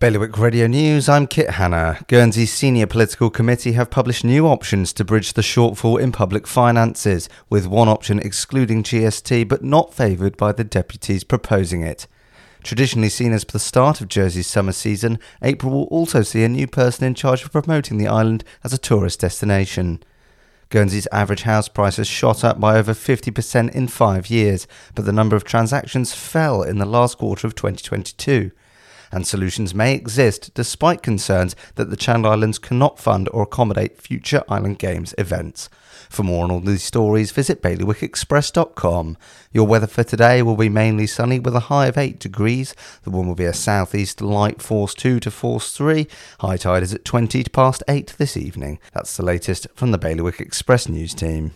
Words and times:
Bailiwick 0.00 0.38
Radio 0.38 0.68
News, 0.68 1.08
I'm 1.08 1.26
Kit 1.26 1.50
Hanna. 1.50 1.98
Guernsey's 2.06 2.52
senior 2.52 2.86
political 2.86 3.30
committee 3.30 3.72
have 3.72 3.90
published 3.90 4.22
new 4.22 4.46
options 4.46 4.92
to 4.92 5.04
bridge 5.04 5.32
the 5.32 5.42
shortfall 5.42 6.00
in 6.00 6.12
public 6.12 6.46
finances, 6.46 7.28
with 7.50 7.66
one 7.66 7.88
option 7.88 8.20
excluding 8.20 8.84
GST 8.84 9.48
but 9.48 9.64
not 9.64 9.92
favoured 9.92 10.36
by 10.36 10.52
the 10.52 10.62
deputies 10.62 11.24
proposing 11.24 11.82
it. 11.82 12.06
Traditionally 12.62 13.08
seen 13.08 13.32
as 13.32 13.44
the 13.44 13.58
start 13.58 14.00
of 14.00 14.06
Jersey's 14.06 14.46
summer 14.46 14.70
season, 14.70 15.18
April 15.42 15.72
will 15.72 15.86
also 15.86 16.22
see 16.22 16.44
a 16.44 16.48
new 16.48 16.68
person 16.68 17.04
in 17.04 17.16
charge 17.16 17.44
of 17.44 17.50
promoting 17.50 17.98
the 17.98 18.06
island 18.06 18.44
as 18.62 18.72
a 18.72 18.78
tourist 18.78 19.18
destination. 19.18 20.00
Guernsey's 20.70 21.08
average 21.10 21.42
house 21.42 21.66
price 21.68 21.96
has 21.96 22.06
shot 22.06 22.44
up 22.44 22.60
by 22.60 22.78
over 22.78 22.92
50% 22.92 23.74
in 23.74 23.88
five 23.88 24.30
years, 24.30 24.68
but 24.94 25.06
the 25.06 25.12
number 25.12 25.34
of 25.34 25.42
transactions 25.42 26.14
fell 26.14 26.62
in 26.62 26.78
the 26.78 26.86
last 26.86 27.18
quarter 27.18 27.48
of 27.48 27.56
2022 27.56 28.52
and 29.10 29.26
solutions 29.26 29.74
may 29.74 29.94
exist 29.94 30.52
despite 30.54 31.02
concerns 31.02 31.54
that 31.76 31.90
the 31.90 31.96
Channel 31.96 32.30
Islands 32.30 32.58
cannot 32.58 32.98
fund 32.98 33.28
or 33.32 33.42
accommodate 33.42 34.00
future 34.00 34.44
Island 34.48 34.78
Games 34.78 35.14
events. 35.18 35.68
For 36.08 36.22
more 36.22 36.44
on 36.44 36.50
all 36.50 36.60
these 36.60 36.84
stories, 36.84 37.32
visit 37.32 37.62
bailiwickexpress.com. 37.62 39.16
Your 39.52 39.66
weather 39.66 39.86
for 39.86 40.04
today 40.04 40.42
will 40.42 40.56
be 40.56 40.68
mainly 40.68 41.06
sunny 41.06 41.38
with 41.38 41.54
a 41.54 41.60
high 41.60 41.86
of 41.86 41.98
8 41.98 42.18
degrees. 42.18 42.74
The 43.02 43.10
wind 43.10 43.28
will 43.28 43.34
be 43.34 43.44
a 43.44 43.52
southeast 43.52 44.20
light 44.20 44.62
force 44.62 44.94
2 44.94 45.20
to 45.20 45.30
force 45.30 45.76
3. 45.76 46.06
High 46.40 46.56
tide 46.56 46.82
is 46.82 46.94
at 46.94 47.04
20 47.04 47.42
to 47.42 47.50
past 47.50 47.82
8 47.88 48.14
this 48.18 48.36
evening. 48.36 48.78
That's 48.92 49.16
the 49.16 49.24
latest 49.24 49.66
from 49.74 49.90
the 49.90 49.98
Bailiwick 49.98 50.40
Express 50.40 50.88
news 50.88 51.14
team. 51.14 51.52